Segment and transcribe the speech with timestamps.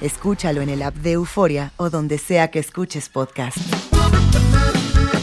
[0.00, 3.56] Escúchalo en el app de Euforia o donde sea que escuches podcast.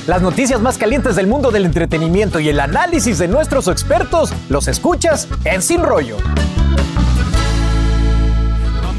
[0.08, 4.68] Las noticias más calientes del mundo del entretenimiento y el análisis de nuestros expertos los
[4.68, 6.18] escuchas en Sin Rollo.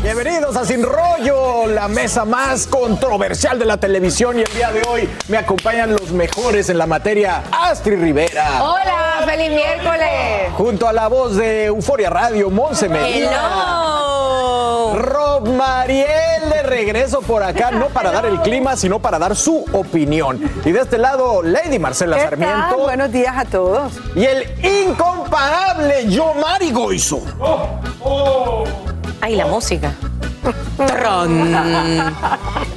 [0.03, 4.83] Bienvenidos a Sin Rollo, la mesa más controversial de la televisión y el día de
[4.87, 8.63] hoy me acompañan los mejores en la materia, Astrid Rivera.
[8.63, 10.53] Hola, feliz miércoles.
[10.57, 13.31] Junto a la voz de Euforia Radio, Monse Medina.
[13.31, 14.04] Hello.
[14.95, 19.65] Rob Mariel de regreso por acá, no para dar el clima, sino para dar su
[19.73, 20.41] opinión.
[20.65, 22.31] Y de este lado, Lady Marcela ¿Qué tal?
[22.31, 22.79] Sarmiento.
[22.79, 23.93] Buenos días a todos.
[24.15, 27.23] Y el incomparable Yomari Goizo.
[29.21, 29.93] Ay, la música.
[30.77, 32.15] Tron.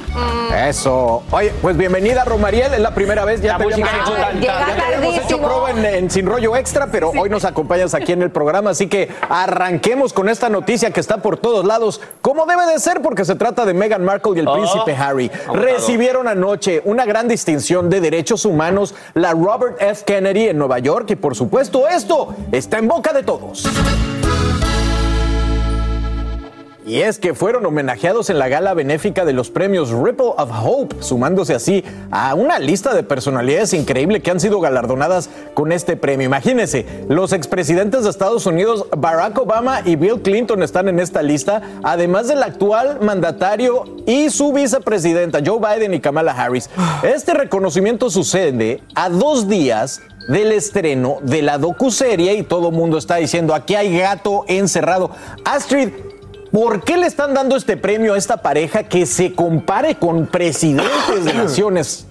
[0.68, 1.22] Eso.
[1.30, 2.74] Oye, pues bienvenida, Romariel.
[2.74, 3.40] Es la primera vez.
[3.40, 4.40] Ya, La te música habíamos, es importante.
[4.40, 7.94] Llega ya te habíamos hecho prueba en, en Sin Rollo Extra, pero hoy nos acompañas
[7.94, 8.70] aquí en el programa.
[8.70, 13.00] Así que arranquemos con esta noticia que está por todos lados, como debe de ser,
[13.02, 15.30] porque se trata de Meghan Markle y el Oh, príncipe Harry.
[15.46, 15.64] abogado.
[15.64, 20.04] Recibieron anoche una gran distinción de derechos humanos, la Robert F.
[20.04, 23.64] Kennedy en Nueva York, y por supuesto, esto está en boca de todos.
[26.88, 30.96] Y es que fueron homenajeados en la gala benéfica de los premios Ripple of Hope,
[31.00, 36.24] sumándose así a una lista de personalidades increíble que han sido galardonadas con este premio.
[36.24, 41.60] Imagínense, los expresidentes de Estados Unidos, Barack Obama y Bill Clinton están en esta lista,
[41.82, 46.70] además del actual mandatario y su vicepresidenta, Joe Biden y Kamala Harris.
[47.02, 52.98] Este reconocimiento sucede a dos días del estreno de la docuserie y todo el mundo
[52.98, 55.10] está diciendo aquí hay gato encerrado.
[55.44, 55.90] Astrid,
[56.52, 61.24] ¿por qué le están dando este premio a esta pareja que se compare con presidentes
[61.24, 62.06] de naciones?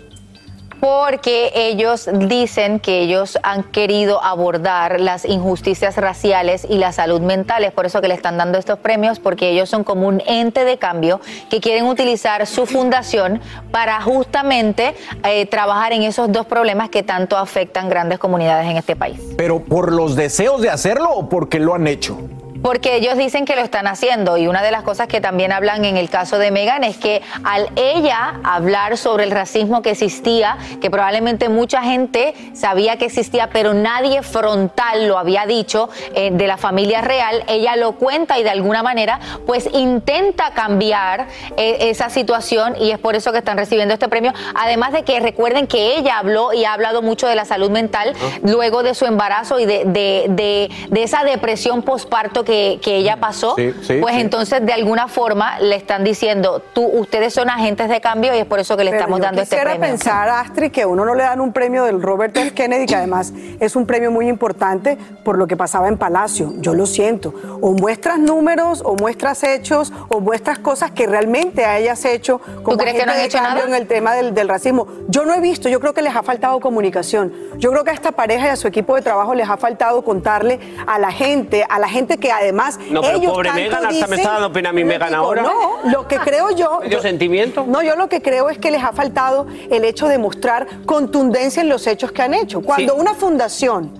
[0.79, 7.63] Porque ellos dicen que ellos han querido abordar las injusticias raciales y la salud mental.
[7.63, 10.65] Es por eso que le están dando estos premios, porque ellos son como un ente
[10.65, 11.19] de cambio
[11.49, 14.93] que quieren utilizar su fundación para justamente
[15.23, 19.19] eh, trabajar en esos dos problemas que tanto afectan grandes comunidades en este país.
[19.35, 22.19] ¿Pero por los deseos de hacerlo o porque lo han hecho?
[22.61, 25.85] Porque ellos dicen que lo están haciendo y una de las cosas que también hablan
[25.85, 30.57] en el caso de Megan es que al ella hablar sobre el racismo que existía,
[30.81, 36.47] que probablemente mucha gente sabía que existía, pero nadie frontal lo había dicho eh, de
[36.47, 41.27] la familia real, ella lo cuenta y de alguna manera pues intenta cambiar
[41.57, 44.33] eh, esa situación y es por eso que están recibiendo este premio.
[44.55, 48.13] Además de que recuerden que ella habló y ha hablado mucho de la salud mental
[48.43, 53.17] luego de su embarazo y de, de- de- de esa depresión posparto que, que ella
[53.17, 54.21] pasó, Sí, sí, pues sí.
[54.21, 58.45] entonces de alguna forma le están diciendo, tú, ustedes son agentes de cambio y es
[58.45, 59.89] por eso que le Pero estamos yo dando este quisiera premio.
[59.89, 62.51] pensar, Astrid, que a uno no le dan un premio del Robert F.
[62.53, 66.53] Kennedy, que además es un premio muy importante por lo que pasaba en Palacio.
[66.59, 67.33] Yo lo siento.
[67.59, 72.95] O muestras números, o muestras hechos, o muestras cosas que realmente hayas hecho como crees
[72.97, 73.75] que no han hecho cambio nada?
[73.75, 74.87] en el tema del, del racismo.
[75.09, 77.33] Yo no he visto, yo creo que les ha faltado comunicación.
[77.57, 80.01] Yo creo que a esta pareja y a su equipo de trabajo les ha faltado
[80.03, 83.85] contarle a la gente, a la gente que además No, pero ellos pobre tanto Meghan,
[83.85, 85.41] hasta me está dando pena a mí digo, ahora.
[85.43, 86.79] No, lo que creo yo...
[86.81, 87.65] ¿Medio yo- sentimiento?
[87.67, 91.61] no, yo lo que creo es que les ha faltado el hecho de mostrar contundencia
[91.61, 92.61] en los hechos que han hecho.
[92.61, 92.99] Cuando Sí.
[92.99, 93.91] una fundación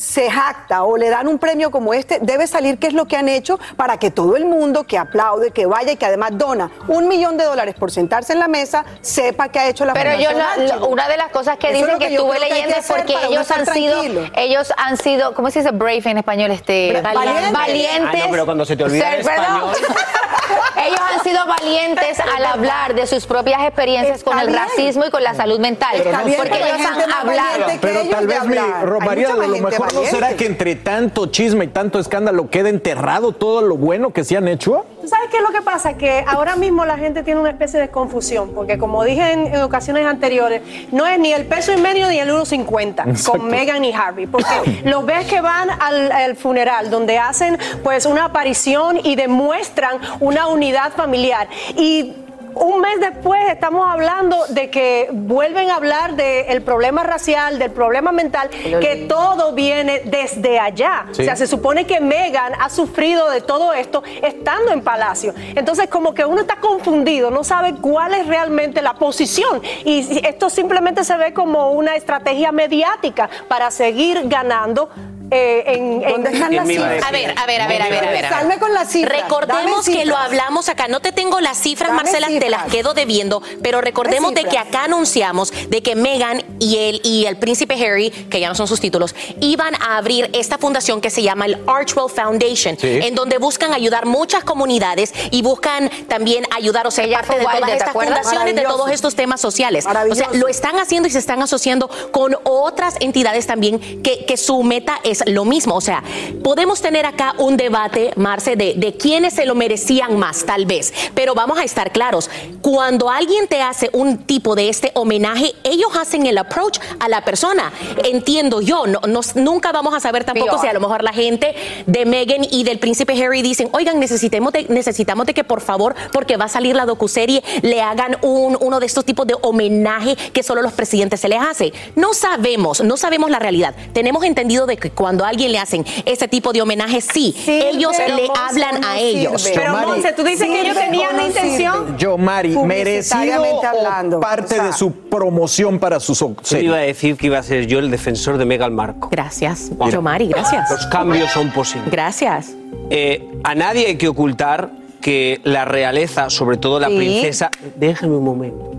[0.00, 3.16] se jacta o le dan un premio como este, debe salir qué es lo que
[3.18, 6.70] han hecho para que todo el mundo que aplaude, que vaya y que además dona
[6.88, 10.10] un millón de dólares por sentarse en la mesa, sepa que ha hecho la Pero
[10.12, 10.84] la- la- Archibald.
[10.84, 13.14] una de las cosas que Eso dicen lo que, yo estuve leyendo que es porque
[13.28, 14.02] ellos han sido,
[14.36, 16.50] ellos han sido, ¿cómo se dice brave en español?
[16.50, 17.52] Este, valientes.
[17.52, 18.20] valientes.
[18.22, 19.70] Ah, no, pero cuando se te olvida el Ser- perdón.
[19.72, 19.76] español.
[20.86, 24.58] ellos han sido valientes al hablar de sus propias experiencias Está con el bien.
[24.58, 25.94] racismo y con la salud mental.
[25.94, 27.66] Está porque ellos han hablado.
[27.80, 28.86] Pero ellos tal vez hablar.
[28.88, 33.62] Romaría, lo mejor no será que entre tanto chisme y tanto escándalo queda enterrado todo
[33.62, 34.84] lo bueno que se han hecho.
[35.00, 35.94] ¿Tú sabes qué es lo que pasa?
[35.94, 39.62] Que ahora mismo la gente tiene una especie de confusión, porque como dije en, en
[39.62, 43.32] ocasiones anteriores, no es ni el peso y medio ni el 1.50 Exacto.
[43.32, 48.06] con Meghan y Harry, porque los ves que van al, al funeral, donde hacen pues
[48.06, 51.48] una aparición y demuestran una unidad familiar.
[51.76, 52.14] Y
[52.54, 58.12] un mes después estamos hablando de que vuelven a hablar del problema racial, del problema
[58.12, 61.06] mental, que todo viene desde allá.
[61.12, 61.22] Sí.
[61.22, 65.34] O sea, se supone que Meghan ha sufrido de todo esto estando en Palacio.
[65.54, 69.62] Entonces, como que uno está confundido, no sabe cuál es realmente la posición.
[69.84, 74.90] Y esto simplemente se ve como una estrategia mediática para seguir ganando.
[75.30, 77.04] Eh, en, en- ¿Dónde están las cifras?
[77.04, 78.28] A ver, a ver, a ver, a ver, a ver.
[78.28, 79.22] Salme con las cifras.
[79.22, 80.88] Recordemos que lo hablamos acá.
[80.88, 84.58] No te tengo las cifras, Dame Marcela, te las quedo debiendo, pero recordemos de que
[84.58, 88.66] acá anunciamos de que Meghan y el, y el príncipe Harry, que ya no son
[88.66, 93.00] sus títulos, iban a abrir esta fundación que se llama el Archwell Foundation, Sí.
[93.02, 97.40] en donde buscan ayudar muchas comunidades y buscan también ayudar o ser Ella parte de
[97.44, 99.86] todas Wilde, ¿te estas fundaciones, de todos estos temas sociales.
[99.86, 104.36] O sea, lo están haciendo y se están asociando con otras entidades también que, que
[104.36, 105.74] su meta es lo mismo.
[105.74, 106.02] O sea,
[106.42, 110.92] podemos tener acá un debate, Marce, de, de quiénes se lo merecían más, tal vez.
[111.14, 112.30] Pero vamos a estar claros.
[112.62, 117.24] Cuando alguien te hace un tipo de este homenaje, ellos hacen el approach a la
[117.24, 117.72] persona.
[118.04, 118.86] Entiendo yo.
[118.86, 120.60] No, no- nunca vamos a saber tampoco Peor.
[120.60, 121.54] si a lo mejor la gente
[121.86, 125.94] de Meghan y del príncipe Harry dicen, oigan, necesitemos de, necesitamos de que por favor,
[126.12, 130.16] porque va a salir la docuserie, le hagan un, uno de estos tipos de homenaje
[130.32, 131.72] que solo los presidentes se les hace.
[131.96, 133.74] No sabemos, no sabemos la realidad.
[133.92, 137.70] Tenemos entendido de que cuando a alguien le hacen ese tipo de homenaje, sí, Sirve,
[137.70, 139.42] ellos le hablan no a ellos.
[139.42, 139.58] sirve.
[139.58, 141.74] Pero Mari, Monse, tú dices que ellos ¿sirve tenían la no intención.
[141.86, 141.98] sirve?
[141.98, 144.64] Yo, Mari, merecido o hablando, parte o sea.
[144.66, 147.90] de su promoción para sus Yo iba a decir que iba a ser yo el
[147.90, 149.08] defensor de Meghan Marco.
[149.10, 150.70] Gracias, Yomari, gracias.
[150.70, 151.90] Los cambios son posibles.
[151.90, 152.50] Gracias.
[152.90, 154.70] Eh, a nadie hay que ocultar
[155.00, 156.96] que la realeza, sobre todo la Sí.
[156.96, 157.50] princesa.
[157.76, 158.72] Déjame un momento.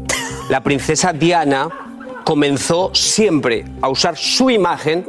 [0.49, 1.69] La princesa Diana
[2.23, 5.05] comenzó siempre a usar su imagen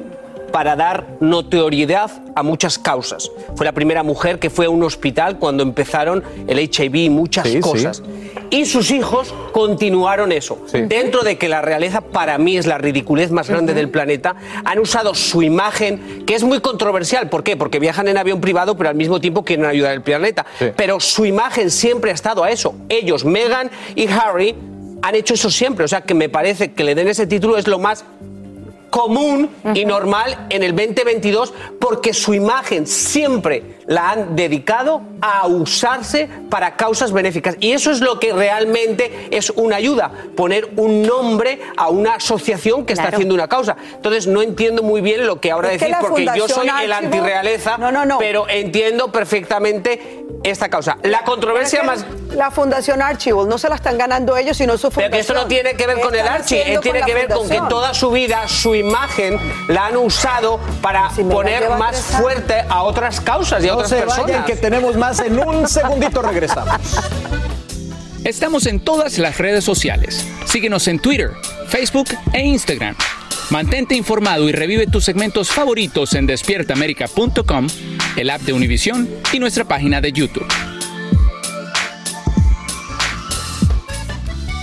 [0.53, 3.31] para dar notoriedad a muchas causas.
[3.57, 7.47] Fue la primera mujer que fue a un hospital cuando empezaron el HIV y muchas
[7.49, 7.61] Sí, sí.
[7.61, 8.03] cosas.
[8.51, 10.59] Y sus hijos continuaron eso.
[10.67, 10.83] Sí.
[10.83, 14.79] Dentro de que la realeza para mí es la ridiculez más grande del planeta, han
[14.79, 17.31] usado su imagen, que es muy controversial.
[17.31, 17.57] ¿Por qué?
[17.57, 20.45] Porque viajan en avión privado, pero al mismo tiempo quieren ayudar al planeta.
[20.77, 22.75] Pero su imagen siempre ha estado a eso.
[22.91, 24.55] Ellos, Meghan y Harry,
[25.01, 25.85] han hecho eso siempre.
[25.87, 28.05] O sea que me parece que le den ese título es lo más
[28.93, 36.29] común y normal en el 2022 porque su imagen siempre la han dedicado a usarse
[36.49, 41.61] para causas benéficas y eso es lo que realmente es una ayuda poner un nombre
[41.77, 43.17] a una asociación que está Claro.
[43.17, 46.69] haciendo una causa entonces no entiendo muy bien lo que ahora la porque yo soy
[46.69, 48.19] Fundación el antirrealeza No, no, no.
[48.19, 53.69] pero entiendo perfectamente esta causa la controversia más es que La Fundación Archibald no se
[53.69, 55.11] la están ganando ellos, sino su fundación.
[55.11, 57.43] pero que esto no tiene que ver con el Archie, él tiene que ver con
[57.43, 57.69] que fundación.
[57.69, 63.21] toda su vida, su imagen, la han usado para Si poner más fuerte a otras
[63.21, 64.27] causas y a No se personas.
[64.27, 66.23] vayan, que tenemos más en un segundito.
[66.23, 66.77] Regresamos.
[68.25, 70.27] Estamos en todas las redes sociales.
[70.45, 71.33] Síguenos en Twitter,
[71.69, 72.95] Facebook e Instagram.
[73.51, 77.67] Mantente informado y revive tus segmentos favoritos en despiertaamerica.com,
[78.17, 80.47] el app de Univision y nuestra página de YouTube.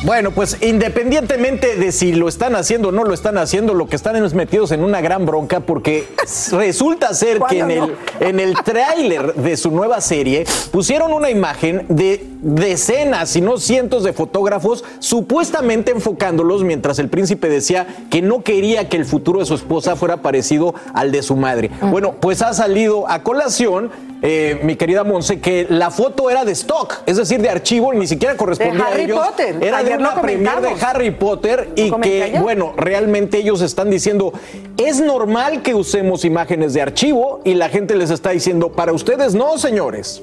[0.09, 3.95] Bueno, pues independientemente de si lo están haciendo o no lo están haciendo, lo que
[3.95, 6.07] están es metidos en una gran bronca porque
[6.51, 11.85] resulta ser que en el, en el tráiler de su nueva serie pusieron una imagen
[11.89, 18.43] de decenas, si no cientos de fotógrafos supuestamente enfocándolos mientras el príncipe decía que no
[18.43, 21.69] quería que el futuro de su esposa fuera parecido al de su madre.
[21.81, 23.91] Bueno, pues ha salido a colación
[24.21, 28.05] eh, mi querida Monse, que la foto era de stock, es decir, de archivo, ni
[28.05, 29.27] siquiera correspondía Harry a ellos.
[29.27, 29.55] Potter.
[29.61, 30.69] Era de Ayer una premier de.
[30.81, 32.41] Harry Potter y que, ayer.
[32.41, 34.33] bueno, realmente ellos están diciendo,
[34.77, 39.35] es normal que usemos imágenes de archivo y la gente les está diciendo, para ustedes
[39.35, 40.21] no, señores.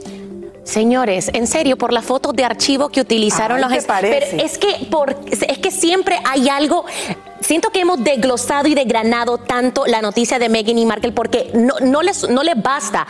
[0.66, 4.87] Señores, en serio, por la foto de archivo que utilizaron Ay, los pero es que
[4.90, 6.85] por es que siempre hay algo
[7.47, 11.75] Siento que hemos desglosado y desgranado tanto la noticia de Meghan y Markle porque no,
[11.81, 13.07] no, les, no les basta.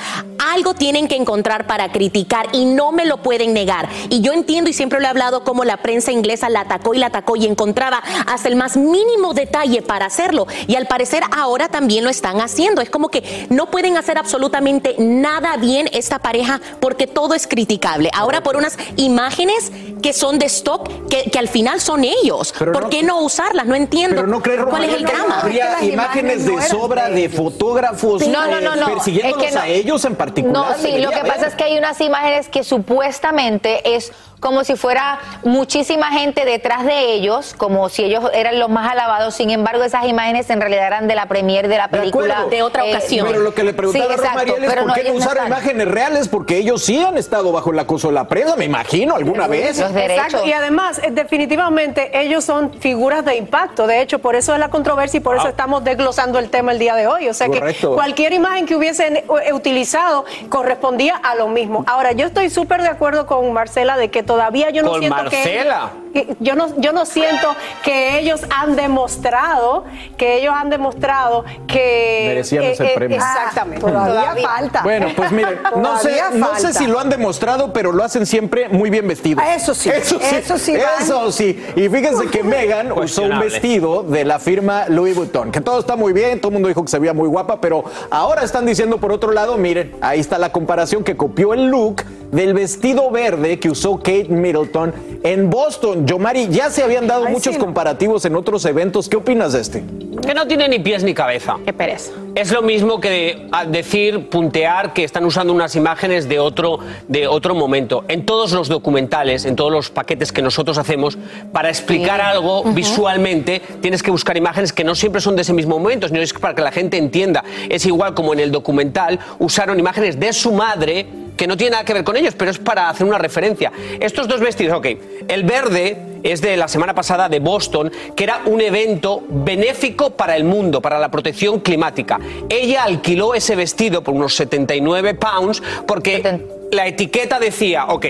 [0.54, 3.88] Algo tienen que encontrar para criticar y no me lo pueden negar.
[4.10, 6.98] Y yo entiendo y siempre lo he hablado como la prensa inglesa la atacó y
[6.98, 10.46] la atacó y encontraba hasta el más mínimo detalle para hacerlo.
[10.66, 12.82] Y al parecer ahora también lo están haciendo.
[12.82, 18.10] Es como que no pueden hacer absolutamente nada bien esta pareja porque todo es criticable.
[18.12, 22.52] Ahora por unas imágenes que son de stock que, que al final son ellos.
[22.58, 23.64] Pero ¿Por no- qué no usarlas?
[23.66, 24.25] No entiendo.
[24.26, 25.40] Pero no crees, ¿Cuál es Román, el que drama?
[25.40, 28.86] Habría imágenes de sobra de fotógrafos No, no, eh, no, no.
[28.86, 29.60] persiguiéndolos Es que no.
[29.62, 30.76] a ellos en particular.
[30.76, 34.12] No, sí, lo que pasa es que hay unas imágenes que supuestamente es
[34.46, 39.34] como si fuera muchísima gente detrás de ellos, como si ellos eran los más alabados.
[39.34, 42.42] Sin embargo, esas imágenes en realidad eran de la premier de la De película.
[42.42, 42.56] acuerdo.
[42.84, 45.10] eh, Pero lo que le preguntaba Sí, a Romariel es pero por no, qué no
[45.10, 48.54] no usar imágenes reales, porque ellos sí han estado bajo el acoso de la prensa,
[48.54, 49.80] me imagino, alguna vez.
[49.80, 50.46] Exacto.
[50.46, 53.88] Y además, eh, definitivamente, ellos son figuras de impacto.
[53.88, 55.50] De hecho, por eso es la controversia y por eso Ah.
[55.50, 57.28] estamos desglosando el tema el día de hoy.
[57.28, 57.90] O sea Correcto.
[57.90, 61.84] que cualquier imagen que hubiesen eh, utilizado correspondía a lo mismo.
[61.88, 65.16] Ahora, yo estoy súper de acuerdo con Marcela de que todavía yo no ¿Con siento
[65.16, 65.90] Marcela?
[65.94, 66.05] que que
[66.40, 67.54] yo no yo no siento
[67.84, 69.84] que ellos han demostrado
[70.16, 73.16] que ellos han demostrado que eh, Merecían ese premio.
[73.16, 73.80] Exactamente.
[73.80, 74.82] Todavía falta.
[74.82, 78.68] Bueno, pues miren, no sé, no sé si lo han demostrado, pero lo hacen siempre
[78.68, 79.44] muy bien vestidos.
[79.46, 80.36] Ah, eso sí, Eso sí.
[80.36, 80.74] eso sí.
[80.74, 81.64] Eso sí.
[81.76, 85.96] Y fíjense que Megan usó un vestido de la firma Louis Vuitton, que todo está
[85.96, 88.98] muy bien, todo el mundo dijo que se veía muy guapa, pero ahora están diciendo
[88.98, 93.58] por otro lado, miren, ahí está la comparación que copió el look del vestido verde
[93.58, 94.92] que usó Kate Middleton
[95.22, 96.05] en Boston.
[96.06, 97.60] Yomari, ya se habían dado Ay, muchos sí.
[97.60, 99.08] comparativos en otros eventos.
[99.08, 99.82] ¿Qué opinas de este?
[100.24, 101.56] Que no tiene ni pies ni cabeza.
[101.64, 102.12] Qué pereza.
[102.36, 107.56] Es lo mismo que decir, puntear que están usando unas imágenes de otro, de otro
[107.56, 108.04] momento.
[108.06, 111.18] En todos los documentales, en todos los paquetes que nosotros hacemos,
[111.50, 115.76] para explicar algo visualmente, tienes que buscar imágenes que no siempre son de ese mismo
[115.76, 117.42] momento, sino es para que la gente entienda.
[117.68, 121.84] Es igual como en el documental usaron imágenes de su madre que no tiene nada
[121.84, 123.72] que ver con ellos, pero es para hacer una referencia.
[124.00, 124.86] Estos dos vestidos, ok.
[125.28, 130.36] El verde es de la semana pasada de Boston, que era un evento benéfico para
[130.36, 132.18] el mundo, para la protección climática.
[132.48, 136.40] Ella alquiló ese vestido por unos 79 pounds porque
[136.72, 138.06] la etiqueta decía, ok,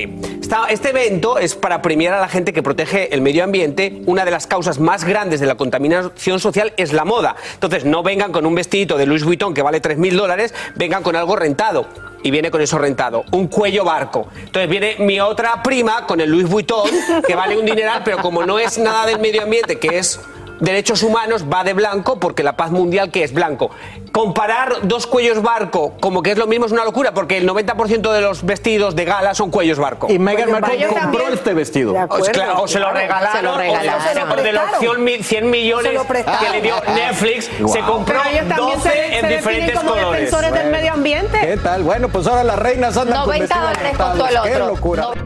[0.70, 4.02] este evento es para premiar a la gente que protege el medio ambiente.
[4.06, 7.36] Una de las causas más grandes de la contaminación social es la moda.
[7.54, 11.16] Entonces, no vengan con un vestidito de Louis Vuitton que vale 3.000 dólares, vengan con
[11.16, 11.86] algo rentado.
[12.22, 14.26] Y viene con eso rentado, un cuello barco.
[14.36, 16.90] Entonces viene mi otra prima con el Louis Vuitton,
[17.24, 20.18] que vale un dineral, pero como no es nada del medio ambiente, que es
[20.60, 23.70] derechos humanos, va de blanco, porque la paz mundial que es blanco.
[24.10, 28.10] Comparar dos cuellos barco como que es lo mismo es una locura, porque el 90%
[28.10, 30.06] de los vestidos de gala son cuellos barco.
[30.08, 31.32] Y Meghan Markle compró también.
[31.34, 31.92] este vestido.
[31.92, 34.00] De O, acuerdo, es claro, o se lo regalaron, se lo regalaron.
[34.00, 34.80] o, Se lo de los prestaron.
[34.80, 36.00] 100, mi- 100 millones
[36.40, 39.90] que le dio Netflix, se compró Pero ellos también 12 se, se en diferentes como
[39.90, 40.10] colores.
[40.22, 41.38] defensores del medio ambiente.
[41.38, 41.82] ¿Qué tal?
[41.82, 44.46] Bueno, pues ahora las reinas andan con 90 vestidos dólares costó el rentados.
[44.48, 44.66] ¡Qué otro.
[44.68, 45.02] locura!
[45.02, 45.25] No-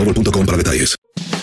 [0.03, 0.95] boostmobile.com para detalles.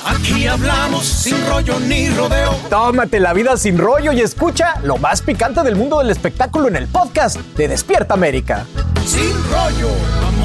[0.05, 2.55] Aquí hablamos sin rollo ni rodeo.
[2.71, 6.77] Tómate la vida sin rollo y escucha lo más picante del mundo del espectáculo en
[6.77, 8.65] el podcast de Despierta América.
[9.05, 9.91] Sin rollo.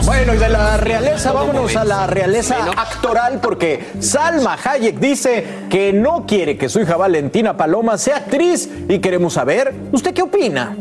[0.06, 5.94] Bueno, y de la realeza, vámonos a la realeza actoral porque Salma Hayek dice que
[5.94, 10.76] no quiere que su hija Valentina Paloma sea actriz y queremos saber, ¿usted qué opina?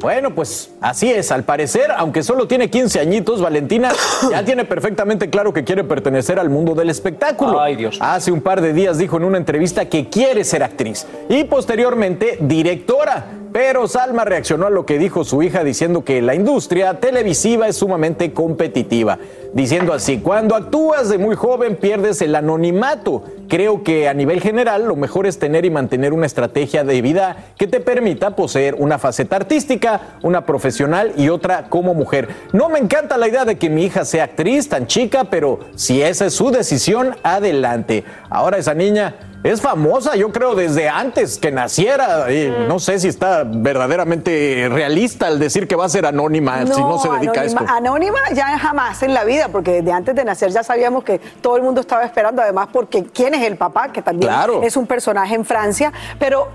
[0.00, 1.32] Bueno, pues así es.
[1.32, 3.90] Al parecer, aunque solo tiene 15 añitos, Valentina
[4.30, 7.60] ya tiene perfectamente claro que quiere pertenecer al mundo del espectáculo.
[7.60, 7.98] Ay, Dios.
[8.00, 12.38] Hace un par de días dijo en una entrevista que quiere ser actriz y posteriormente
[12.40, 13.37] directora.
[13.52, 17.76] Pero Salma reaccionó a lo que dijo su hija diciendo que la industria televisiva es
[17.76, 19.18] sumamente competitiva.
[19.54, 23.24] Diciendo así, cuando actúas de muy joven pierdes el anonimato.
[23.48, 27.46] Creo que a nivel general lo mejor es tener y mantener una estrategia de vida
[27.56, 32.28] que te permita poseer una faceta artística, una profesional y otra como mujer.
[32.52, 36.02] No me encanta la idea de que mi hija sea actriz tan chica, pero si
[36.02, 38.04] esa es su decisión, adelante.
[38.28, 39.14] Ahora esa niña
[39.44, 42.30] es famosa, yo creo, desde antes que naciera.
[42.32, 46.80] Y no sé si está verdaderamente realista al decir que va a ser anónima si
[46.80, 47.74] no se dedica anónima, a esto.
[47.76, 51.56] Anónima ya jamás en la vida, porque desde antes de nacer ya sabíamos que todo
[51.56, 54.62] el mundo estaba esperando, además porque quién es el papá, que también Claro.
[54.62, 55.92] es un personaje en Francia.
[56.18, 56.48] Pero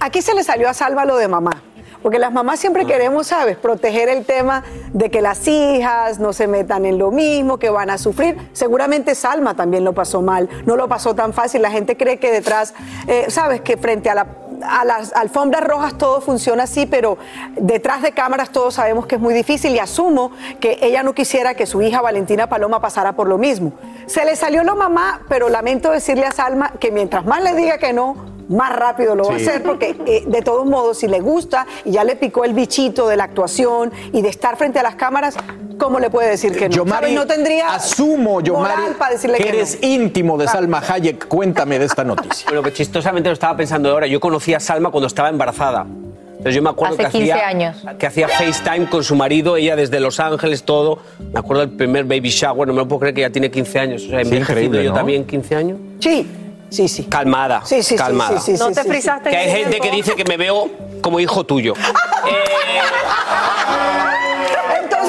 [0.00, 1.62] aquí se le salió a Salva lo de mamá.
[2.04, 6.46] Porque las mamás siempre queremos, ¿sabes?, proteger el tema de que las hijas no se
[6.46, 8.36] metan en lo mismo, que van a sufrir.
[8.52, 11.62] Seguramente Salma también lo pasó mal, no lo pasó tan fácil.
[11.62, 12.74] La gente cree que detrás,
[13.06, 14.26] eh, ¿sabes?, que frente a la
[14.66, 17.18] a las alfombras rojas todo funciona así, pero
[17.56, 21.54] detrás de cámaras todos sabemos que es muy difícil y asumo que ella no quisiera
[21.54, 23.72] que su hija Valentina Paloma pasara por lo mismo.
[24.06, 27.78] Se le salió la mamá, pero lamento decirle a Salma que mientras más le diga
[27.78, 28.16] que no,
[28.48, 31.92] más rápido lo va a hacer, porque eh, de todos modos, si le gusta y
[31.92, 35.36] ya le picó el bichito de la actuación y de estar frente a las cámaras,
[35.78, 36.76] ¿cómo le puede decir que no?
[36.76, 37.14] Yomari, ¿Sabes?
[37.18, 39.88] no tendría asumo, Yomari, para decirle que que, eres no.
[39.88, 41.26] íntimo de Salma Hayek.
[41.28, 42.46] Cuéntame de esta noticia.
[42.54, 44.06] Bueno, que chistosamente lo estaba pensando ahora.
[44.06, 45.84] Yo conocí a Salma cuando estaba embarazada.
[45.84, 47.76] Entonces yo me acuerdo Hace que 15 hacía, años.
[47.98, 50.98] que hacía FaceTime con su marido, ella desde Los Ángeles, todo.
[51.32, 53.78] Me acuerdo del primer baby shower, no me lo puedo creer que ya tiene 15
[53.78, 54.02] años.
[54.02, 54.96] O sea, envejecido increíble, yo ¿no?
[54.96, 55.78] también 15 años.
[56.00, 56.26] Sí,
[56.68, 57.04] sí, sí.
[57.04, 58.38] Calmada, Sí, sí, sí, calmada.
[58.40, 60.68] sí, sí, No sí, te sí, frisaste Que hay gente que dice que me veo
[61.00, 61.72] como hijo tuyo.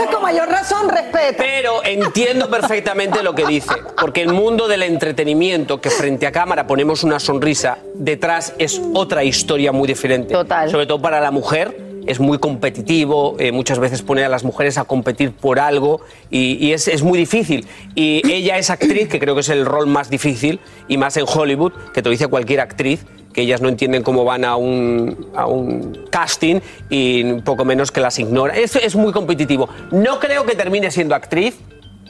[0.06, 1.38] Entonces, con mayor razón, respeto.
[1.38, 6.68] Pero entiendo perfectamente lo que dice, porque el mundo del entretenimiento, que frente a cámara
[6.68, 10.34] ponemos una sonrisa, detrás es otra historia muy diferente.
[10.34, 10.70] Total.
[10.70, 11.95] Sobre todo para la mujer.
[12.06, 16.58] Es muy competitivo, eh, muchas veces pone a las mujeres a competir por algo y,
[16.66, 17.68] y es, es muy difícil.
[17.96, 21.26] Y ella es actriz, que creo que es el rol más difícil, y más en
[21.28, 25.28] Hollywood, que te lo dice cualquier actriz, que ellas no entienden cómo van a un,
[25.36, 28.56] a un casting y poco menos que las ignoran.
[28.56, 29.68] Es, es muy competitivo.
[29.92, 31.58] No creo que termine siendo actriz.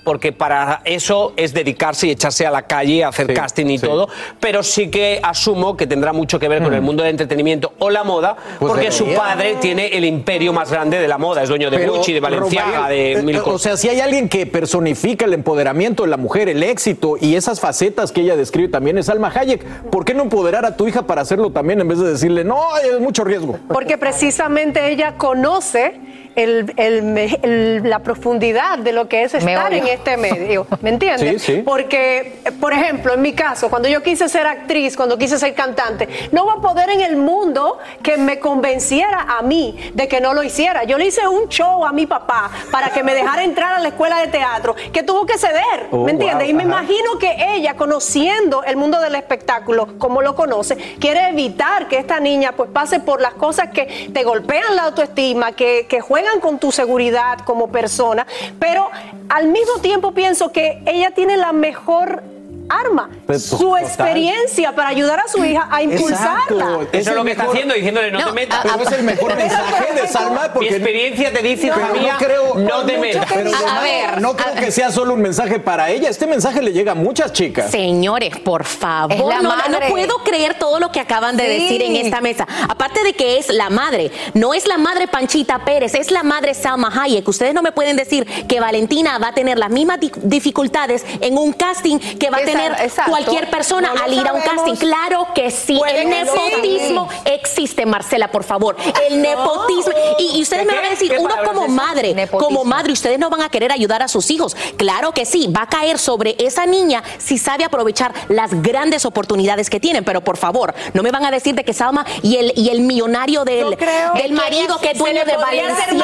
[0.05, 4.07] Porque para eso es dedicarse y echarse a la calle a hacer casting y todo,
[4.39, 7.89] pero sí que asumo que tendrá mucho que ver con el mundo del entretenimiento o
[7.89, 11.49] la moda, Pues porque su padre tiene el imperio más grande de la moda, es
[11.49, 13.61] dueño de Pero, Gucci, de Valenciaga, de mil eh, O cosas.
[13.61, 17.59] sea, si hay alguien que personifica el empoderamiento de la mujer, el éxito y esas
[17.59, 21.01] facetas que ella describe también es Alma Hayek, ¿por qué no empoderar a tu hija
[21.01, 23.57] para hacerlo también en vez de decirle, no, es mucho riesgo?
[23.69, 25.99] Porque precisamente ella conoce
[26.35, 30.67] el- el el- la profundidad de lo que es estar en este medio.
[30.81, 31.41] ¿Me entiendes?
[31.41, 31.61] Sí, sí.
[31.63, 36.07] Porque, por ejemplo, en mi caso, cuando yo quise ser actriz, cuando quise ser cantante,
[36.31, 40.43] no hubo poder en el mundo que me convenciera a mí de que no lo
[40.43, 40.83] hiciera.
[40.83, 43.89] Yo le hice un show a mi papá para que me dejara entrar a la
[43.89, 45.87] escuela de teatro, que tuvo que ceder.
[45.91, 46.47] Oh, ¿Me entiendes?
[46.47, 46.83] wow, y me ajá.
[46.83, 52.19] imagino que ella, conociendo el mundo del espectáculo como lo conoce, quiere evitar que esta
[52.19, 56.59] niña pues pase por las cosas que te golpean la autoestima, que, que juegan con
[56.59, 58.25] tu seguridad como persona,
[58.59, 58.89] pero
[59.29, 62.23] al mismo tiempo pienso que ella tiene la mejor
[62.69, 63.83] arma, Pero, su total.
[63.83, 66.87] experiencia para ayudar a su hija a impulsarla.
[66.91, 68.59] Eso es lo que está haciendo, diciéndole no, te metas.
[68.63, 72.85] Pero es el mejor mensaje de Salma porque Mi experiencia te dice, no creo, no
[72.85, 73.25] te metas.
[73.33, 76.09] Pero A- a ver, no creo que sea solo un mensaje para ella.
[76.09, 77.71] Este mensaje le llega a muchas chicas.
[77.71, 81.61] Señores, por favor, Es la no, no puedo creer todo lo que acaban de Sí.
[81.63, 82.47] decir en esta mesa.
[82.69, 86.53] Aparte de que es la madre, no es la madre Panchita Pérez, es la madre
[86.53, 87.27] Salma Hayek.
[87.27, 91.37] Ustedes no me pueden decir que Valentina va a tener las mismas di- dificultades en
[91.37, 93.11] un casting que va a Esa- tener exacto.
[93.11, 94.63] cualquier persona No al ir a un sabemos.
[94.65, 94.75] casting.
[94.87, 95.79] Claro que sí.
[95.87, 96.07] El que sí.
[96.07, 98.75] nepotismo existe, Marcela, por favor.
[99.09, 99.91] El nepotismo.
[100.19, 100.77] Y, y ustedes ¿De me qué?
[100.79, 102.39] van a decir, ¿Qué uno como madre, Nepotismo.
[102.47, 104.55] como madre, ustedes no van a querer ayudar a sus hijos.
[104.77, 109.69] Claro que sí, va a caer sobre esa niña si sabe aprovechar las grandes oportunidades
[109.69, 110.03] que tienen.
[110.03, 112.81] Pero por favor, no me van a decir de que Salma y el, y el
[112.81, 115.95] millonario del, Yo creo del que marido que es dueño de Valenciaga.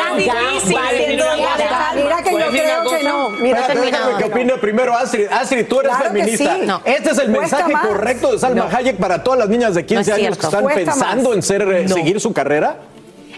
[1.96, 3.30] Mira que yo ¿Puedes decir creo que no.
[3.30, 3.68] Mira,
[4.12, 4.18] no.
[4.18, 5.28] que opine primero Astrid.
[5.32, 6.41] Astrid, tú eres feminista.
[6.66, 6.82] No.
[6.86, 7.88] Este es el Cuesta mensaje más.
[7.88, 8.76] correcto de Salma No.
[8.78, 11.36] Hayek para todas las niñas de 15 No es años que están pensando más.
[11.38, 12.78] en ser, eh, seguir su carrera.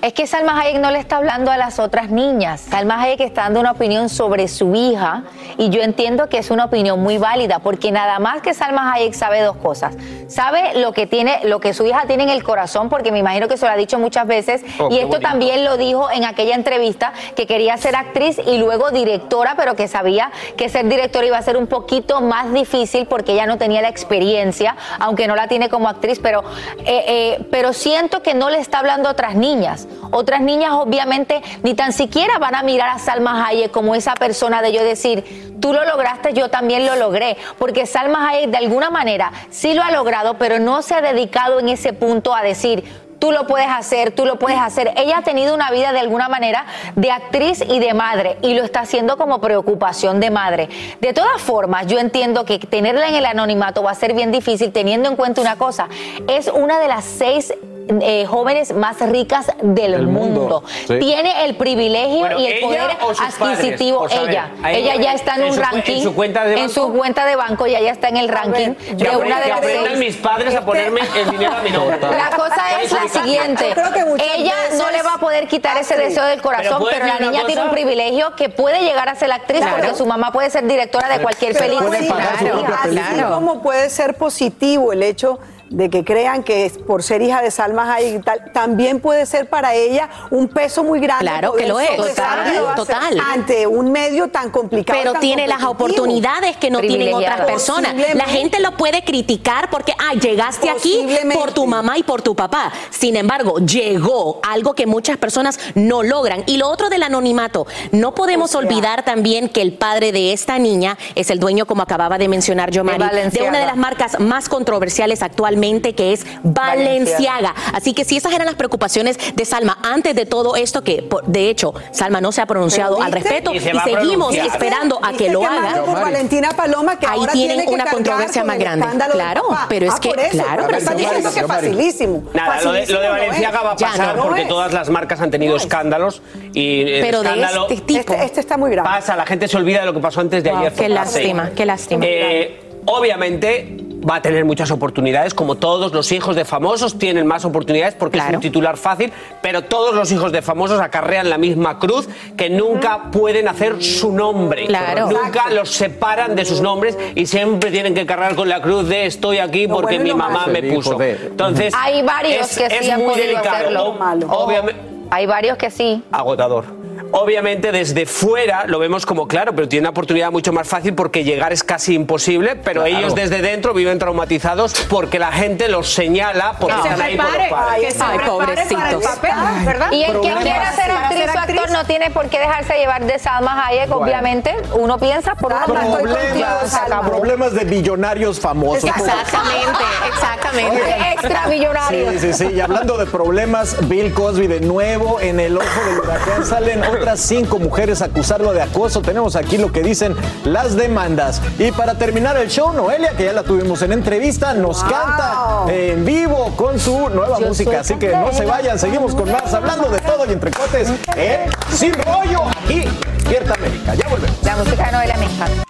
[0.03, 2.59] Es que Salma Hayek no le está hablando a las otras niñas.
[2.59, 5.23] Salma Hayek está dando una opinión sobre su hija
[5.57, 9.13] y yo entiendo que es una opinión muy válida porque nada más que Salma Hayek
[9.13, 9.95] sabe dos cosas.
[10.27, 13.47] Sabe lo que tiene, lo que su hija tiene en el corazón porque me imagino
[13.47, 15.19] que se lo ha dicho muchas veces Oh, y esto bonito.
[15.21, 19.87] también lo dijo en aquella entrevista que quería ser actriz y luego directora, pero que
[19.87, 23.81] sabía que ser directora iba a ser un poquito más difícil porque ella no tenía
[23.81, 26.43] la experiencia, aunque no la tiene como actriz, pero,
[26.79, 29.87] eh, eh, pero siento que no le está hablando a otras niñas.
[30.11, 34.61] Otras niñas obviamente ni tan siquiera van a mirar a Salma Hayek como esa persona
[34.61, 38.89] de yo decir, tú lo lograste, yo también lo logré, porque Salma Hayek de alguna
[38.89, 42.83] manera sí lo ha logrado, pero no se ha dedicado en ese punto a decir,
[43.23, 44.91] tú lo puedes hacer, tú lo puedes hacer.
[44.97, 46.65] Ella ha tenido una vida de alguna manera
[46.97, 50.67] de actriz y de madre y lo está haciendo como preocupación de madre.
[50.99, 54.73] De todas formas, yo entiendo que tenerla en el anonimato va a ser bien difícil
[54.73, 55.87] teniendo en cuenta una cosa,
[56.27, 57.53] es una de las seis
[58.01, 60.63] eh, jóvenes más ricas del, Del mundo, mundo.
[60.87, 60.97] sí.
[60.99, 63.99] Tiene el privilegio Bueno, y el ¿ella poder adquisitivo.
[63.99, 64.09] padres?
[64.09, 64.29] Por saber.
[64.29, 64.51] ella.
[64.63, 66.03] A ella ya está en, en un su cu- en ranking.
[66.03, 66.97] su cuenta de En su banco.
[66.97, 69.97] cuenta de banco ya ya está en el ranking de una de las seis.
[69.97, 71.97] mis padres a ponerme el dinero a mi nombre.
[71.99, 73.71] La cosa es la siguiente.
[73.73, 76.91] Creo que Ella no le va a poder quitar ese deseo del corazón, pero ¿puedo
[76.93, 79.77] pero, la niña tiene un privilegio que puede llegar a ser actriz Claro.
[79.77, 81.97] porque su mamá puede ser directora de cualquier Pero película.
[82.33, 85.39] así- propia así como puede ser positivo el hecho
[85.73, 89.25] de que crean que es por ser hija de Salma Hayek y tal, también puede
[89.25, 91.25] ser para ella un peso muy grande.
[91.25, 93.19] Claro que lo es, total, total.
[93.31, 94.99] Ante un medio tan complicado.
[94.99, 97.95] Pero tan tiene las oportunidades que no tienen otras personas.
[98.13, 102.35] La gente lo puede criticar porque, ah, llegaste aquí por tu mamá y por tu
[102.35, 102.71] papá.
[102.91, 106.43] Sin embargo, llegó algo que muchas personas no logran.
[106.45, 108.67] Y lo otro del anonimato, no podemos O sea.
[108.67, 112.69] olvidar también que el padre de esta niña es el dueño, como acababa de mencionar
[112.69, 117.55] Yomari, de, una de las marcas más controversiales actualmente, que es Balenciaga.
[117.73, 121.23] Así que si esas eran las preocupaciones de Salma antes de todo esto, que por-
[121.25, 124.47] de hecho Salma no se ha pronunciado al respecto Y y, se a seguimos pronunciar.
[124.47, 125.83] esperando a ¿Viste que lo malo haga.
[125.85, 128.85] por Valentina Paloma que Ahí ahora tienen tiene que una controversia con más grande.
[129.13, 132.23] Claro, pero es Ah, que- eso, claro, pero pero está está diciendo que facilísimo.
[132.33, 133.65] Nada, lo de, lo de Facilísimo no Valenciaga es.
[133.65, 134.47] va a pasar no porque es.
[134.49, 136.21] todas las marcas han tenido escándalos
[136.53, 137.99] y el Pero de escándalo este tipo.
[138.13, 138.89] Este, este está muy grave.
[138.89, 140.73] pasa, la gente se olvida de lo que pasó antes de Wow, ayer.
[140.73, 142.05] qué lástima, qué lástima.
[142.05, 143.77] Eh, obviamente
[144.09, 148.19] va a tener muchas oportunidades, como todos los hijos de famosos tienen más oportunidades porque
[148.19, 149.11] es un titular fácil,
[149.41, 154.11] pero todos los hijos de famosos acarrean la misma cruz que nunca pueden hacer su
[154.11, 154.65] nombre.
[154.67, 155.07] Claro.
[155.09, 159.05] Nunca los separan de sus nombres y siempre tienen que cargar con la cruz de
[159.05, 160.95] estoy aquí porque bueno mi mamá me puso.
[160.95, 163.55] de- Entonces, Hay varios es, que es sí han muy podido delicado.
[163.55, 163.83] hacerlo.
[163.85, 164.27] O- Malo.
[164.29, 164.79] Obviamente
[165.11, 166.03] Hay varios que sí.
[166.11, 166.65] agotador.
[167.15, 171.23] Obviamente desde fuera lo vemos como claro, pero tiene una oportunidad mucho más fácil porque
[171.23, 172.97] llegar es casi imposible, pero Claro.
[172.97, 177.15] ellos desde dentro viven traumatizados porque la gente los señala porque Que se están ahí
[177.15, 177.85] por los prepare, padres.
[177.85, 179.03] que se Ay, pobrecitos.
[179.05, 179.31] papel,
[179.65, 179.91] ¿verdad?
[179.91, 180.43] Y el que Problemas.
[180.43, 184.55] quiera ser actriz o actor no tiene por qué dejarse llevar de Salma Hayek, obviamente.
[184.73, 185.63] Uno piensa por uno.
[185.65, 187.01] estoy contigo, Problemas, Salma.
[187.07, 188.83] problemas de billonarios famosos.
[188.85, 190.81] Exactamente, exactamente.
[191.13, 192.11] Extra millonario.
[192.13, 192.47] Sí, sí, sí.
[192.55, 196.45] Y hablando de problemas, Bill Cosby de nuevo en el ojo del huracán.
[196.45, 199.01] Salen otras cinco mujeres a acusarlo de acoso.
[199.01, 201.41] Tenemos aquí lo que dicen las demandas.
[201.59, 204.89] Y para terminar el show, Noelia, que ya la tuvimos en entrevista, nos Wow.
[204.89, 207.81] canta en vivo con su nueva Yo música.
[207.81, 211.49] Así que no se vayan, seguimos con más hablando de todo y entre cuates en
[211.75, 212.85] Sin Rollo aquí,
[213.15, 213.95] Despierta América.
[213.95, 214.37] Ya volvemos.
[214.43, 215.63] La música de Noelia me encanta.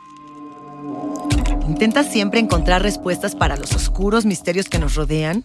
[1.67, 5.43] ¿Intentas siempre encontrar respuestas para los oscuros misterios que nos rodean?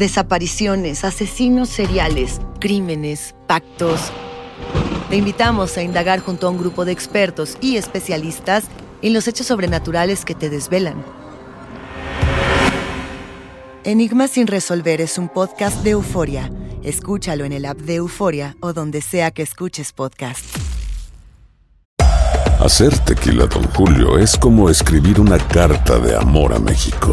[0.00, 4.10] Desapariciones, asesinos seriales, crímenes, pactos.
[5.10, 8.64] Te invitamos a indagar junto a un grupo de expertos y especialistas
[9.02, 11.04] y los hechos sobrenaturales que te desvelan.
[13.84, 16.50] Enigma sin resolver es un podcast de euforia.
[16.82, 20.46] Escúchalo en el app de Euforia o donde sea que escuches podcast.
[22.58, 27.12] Hacer tequila, Don Julio, es como escribir una carta de amor a México.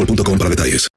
[0.00, 0.88] boostmobile.com para detalles.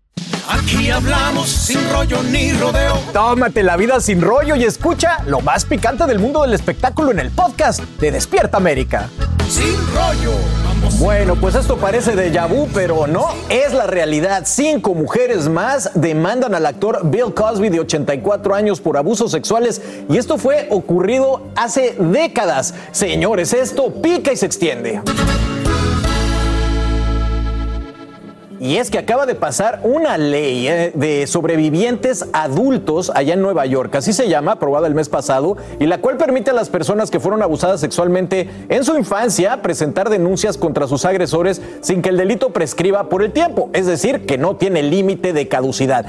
[0.48, 3.00] Aquí hablamos sin rollo ni rodeo.
[3.14, 7.20] Tómate la vida sin rollo y escucha lo más picante del mundo del espectáculo en
[7.20, 9.10] el podcast de Despierta América.
[9.50, 10.34] Sin rollo.
[11.00, 14.44] Bueno, pues esto parece de vu, pero no es la realidad.
[14.46, 20.18] Cinco mujeres más demandan al actor Bill Cosby de 84 años por abusos sexuales y
[20.18, 22.74] esto fue ocurrido hace décadas.
[22.92, 25.02] Señores, esto pica y se extiende.
[28.64, 33.66] Y es que acaba de pasar una ley eh, de sobrevivientes adultos allá en Nueva
[33.66, 37.12] York, así se llama, aprobada el mes pasado, y la cual permite a las personas
[37.12, 42.16] que fueron abusadas sexualmente en su infancia presentar denuncias contra sus agresores sin que el
[42.16, 46.06] delito prescriba por el tiempo, es decir, que no tiene límite de caducidad.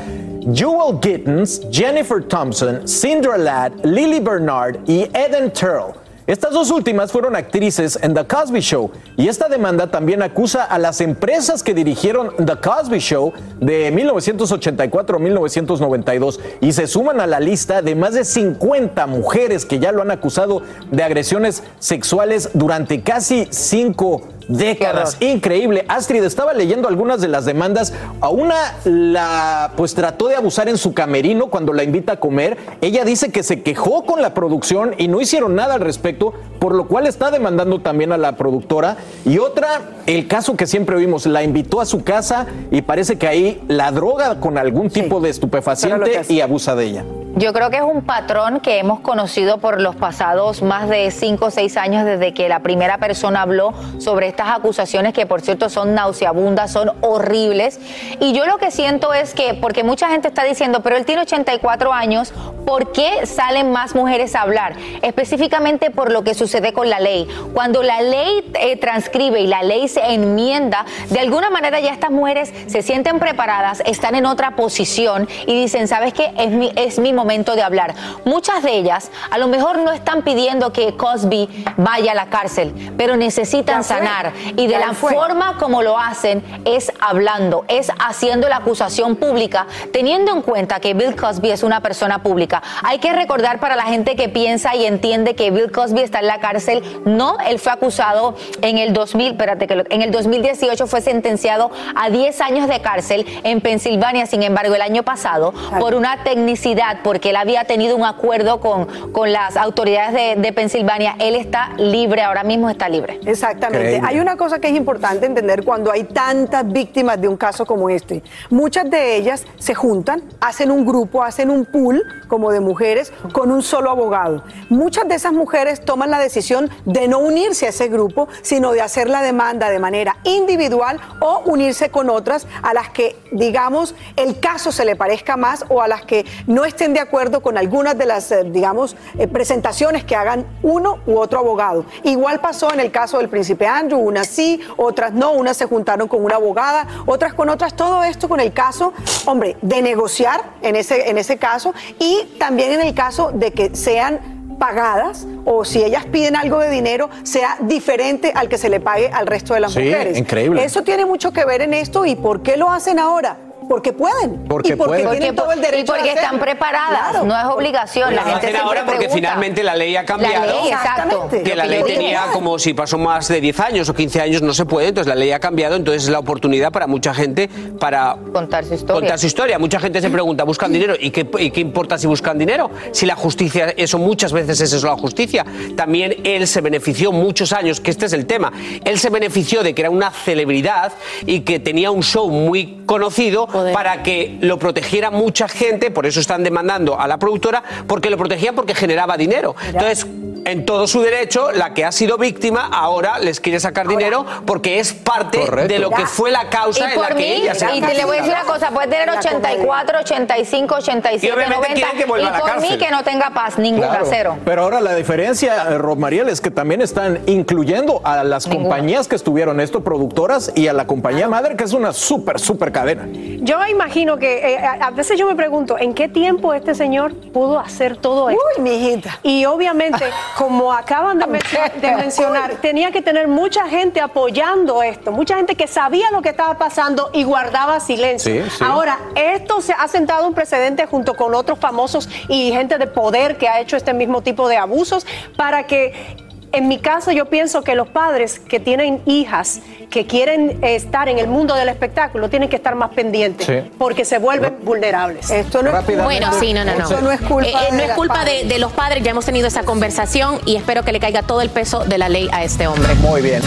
[0.52, 7.36] Jewel Gittens, Jennifer Thompson, Cindra Ladd, Lily Bernard y Eden Turl estas dos últimas fueron
[7.36, 12.30] actrices en The Cosby Show y esta demanda también acusa a las empresas que dirigieron
[12.36, 18.14] The Cosby Show de 1984 a 1992 y se suman a la lista de más
[18.14, 25.16] de 50 mujeres que ya lo han acusado de agresiones sexuales durante casi cinco décadas.
[25.20, 25.84] Increíble.
[25.88, 27.92] Astrid estaba leyendo algunas de las demandas.
[28.20, 32.56] A una la pues trató de abusar en su camerino cuando la invita a comer.
[32.80, 36.74] Ella dice que se quejó con la producción y no hicieron nada al respecto, por
[36.74, 38.96] lo cual está demandando también a la productora.
[39.24, 43.26] Y otra, el caso que siempre oímos, la invitó a su casa y parece que
[43.26, 47.04] ahí la droga con algún tipo de estupefaciente y abusa de ella.
[47.36, 51.46] Yo creo que es un patrón que hemos conocido por los pasados más de cinco
[51.46, 55.68] o seis años desde que la primera persona habló sobre estas acusaciones que por cierto
[55.68, 57.80] son nauseabundas, son horribles.
[58.20, 61.22] Y yo lo que siento es que, porque mucha gente está diciendo, pero él tiene
[61.22, 62.32] 84 años,
[62.64, 64.74] ¿por qué salen más mujeres a hablar?
[65.02, 67.26] Específicamente por lo que sucede con la ley.
[67.52, 72.10] Cuando la ley eh, transcribe y la ley se enmienda, de alguna manera ya estas
[72.10, 76.32] mujeres se sienten preparadas, están en otra posición y dicen, ¿sabes qué?
[76.36, 77.94] Es mi, es mi momento de hablar.
[78.24, 82.72] Muchas de ellas a lo mejor no están pidiendo que Cosby vaya a la cárcel,
[82.96, 84.32] pero necesitan sanar.
[84.56, 85.12] Y de Ya la fue.
[85.14, 90.94] forma como lo hacen es hablando, es haciendo la acusación pública, teniendo en cuenta que
[90.94, 92.62] Bill Cosby es una persona pública.
[92.82, 96.26] Hay que recordar para la gente que piensa y entiende que Bill Cosby está en
[96.26, 100.86] la cárcel, no, él fue acusado en el 2000, espérate que lo- en el 2018
[100.86, 105.94] fue sentenciado a 10 años de cárcel en Pensilvania, sin embargo, el año pasado por
[105.94, 111.16] una tecnicidad, porque él había tenido un acuerdo con, con las autoridades de, de Pensilvania,
[111.18, 113.20] él está libre, ahora mismo está libre.
[113.26, 113.84] Exactamente.
[113.96, 114.08] Increíble.
[114.08, 117.88] Hay una cosa que es importante entender cuando hay tantas víctimas de un caso como
[117.90, 118.22] este.
[118.50, 123.50] Muchas de ellas se juntan, hacen un grupo, hacen un pool como de mujeres con
[123.52, 124.44] un solo abogado.
[124.68, 128.82] Muchas de esas mujeres toman la decisión de no unirse a ese grupo, sino de
[128.82, 134.40] hacer la demanda de manera individual o unirse con otras a las que, digamos, el
[134.40, 137.96] caso se le parezca más o a las que no estén de acuerdo con algunas
[137.96, 141.84] de las, eh, digamos, eh, presentaciones que hagan uno u otro abogado.
[142.02, 146.08] Igual pasó en el caso del príncipe Andrew, unas sí, otras no, unas se juntaron
[146.08, 148.92] con una abogada, otras con otras, todo esto con el caso,
[149.26, 153.74] hombre, de negociar en ese, en ese caso y también en el caso de que
[153.74, 154.33] sean
[154.64, 159.10] pagadas o si ellas piden algo de dinero sea diferente al que se le pague
[159.12, 160.16] al resto de las Sí, mujeres.
[160.16, 160.64] increíble.
[160.64, 163.36] Eso tiene mucho que ver en esto y por qué lo hacen ahora.
[163.68, 164.44] Porque pueden.
[164.48, 165.10] Porque y porque pueden.
[165.10, 166.20] tienen Porque- todo el derecho y porque hacerlo.
[166.22, 167.24] están preparadas, Claro.
[167.24, 168.14] no es obligación.
[168.14, 169.14] La Lo gente ahora porque pregunta.
[169.14, 170.46] finalmente la ley ha cambiado.
[170.46, 171.28] La ley, exacto.
[171.44, 172.32] Que la ley tenía digo.
[172.32, 175.14] como si pasó más de 10 años o 15 años no se puede, entonces la
[175.14, 177.48] ley ha cambiado, entonces es la oportunidad para mucha gente
[177.78, 179.00] para contar su historia.
[179.00, 179.58] Contar su historia.
[179.58, 180.94] Mucha gente se pregunta, ¿buscan dinero?
[180.98, 182.70] ¿Y qué, y qué importa si buscan dinero?
[182.92, 185.44] Si la justicia, eso muchas veces es eso la justicia.
[185.76, 188.52] También él se benefició muchos años, que este es el tema,
[188.84, 190.92] él se benefició de que era una celebridad
[191.26, 196.20] y que tenía un show muy conocido para que lo protegiera mucha gente, por eso
[196.20, 199.54] están demandando a la productora, porque lo protegían porque generaba dinero.
[199.66, 200.06] Entonces,
[200.46, 204.78] en todo su derecho, la que ha sido víctima ahora les quiere sacar dinero porque
[204.78, 207.54] es parte de lo que fue la causa y en la por que mí, ella
[207.54, 211.30] se y te le voy a decir una cosa, puede tener 84, 85, 87, Y
[211.30, 213.88] obviamente 90, quieren que vuelva y a la por mí que no tenga paz, ninguna,
[213.88, 214.06] Claro.
[214.08, 214.36] cero.
[214.44, 219.16] Pero ahora la diferencia, eh, Rosmariel, es que también están incluyendo a las compañías que
[219.16, 223.08] estuvieron esto, productoras, y a la compañía madre, que es una súper, súper cadena.
[223.44, 227.58] Yo imagino que eh, a veces yo me pregunto, ¿en qué tiempo este señor pudo
[227.58, 228.42] hacer todo esto?
[228.56, 229.18] Uy, mi hijita.
[229.22, 230.02] Y obviamente,
[230.38, 235.56] como acaban de, mencio- de mencionar, tenía que tener mucha gente apoyando esto, mucha gente
[235.56, 238.44] que sabía lo que estaba pasando y guardaba silencio.
[238.44, 238.64] Sí, sí.
[238.66, 243.36] Ahora, esto se ha sentado un precedente junto con otros famosos y gente de poder
[243.36, 246.16] que ha hecho este mismo tipo de abusos para que
[246.54, 251.08] en mi caso yo pienso que los padres que tienen hijas que quieren eh, estar
[251.08, 253.70] en el mundo del espectáculo tienen que estar más pendientes Sí.
[253.78, 255.30] porque se vuelven vulnerables.
[255.30, 255.72] Esto no
[256.04, 256.84] Bueno, sí, no, no, no.
[256.84, 259.10] Eso no es culpa Eh, eh, no de es las culpa de los padres, ya
[259.10, 262.28] hemos tenido esa conversación y espero que le caiga todo el peso de la ley
[262.32, 262.94] a este hombre.
[262.96, 263.42] Muy bien.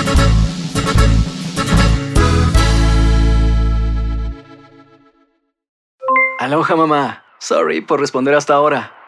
[6.39, 7.23] Aloha mamá.
[7.39, 8.96] Sorry por responder hasta ahora.